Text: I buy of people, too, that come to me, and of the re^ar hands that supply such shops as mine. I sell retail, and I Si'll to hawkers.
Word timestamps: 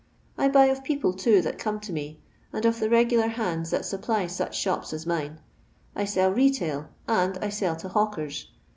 I 0.35 0.47
buy 0.47 0.65
of 0.65 0.83
people, 0.83 1.13
too, 1.13 1.43
that 1.43 1.59
come 1.59 1.79
to 1.81 1.93
me, 1.93 2.19
and 2.51 2.65
of 2.65 2.79
the 2.79 2.87
re^ar 2.87 3.29
hands 3.33 3.69
that 3.69 3.85
supply 3.85 4.25
such 4.25 4.57
shops 4.57 4.93
as 4.93 5.05
mine. 5.05 5.39
I 5.95 6.05
sell 6.05 6.31
retail, 6.31 6.89
and 7.07 7.37
I 7.39 7.49
Si'll 7.49 7.75
to 7.75 7.87
hawkers. 7.87 8.47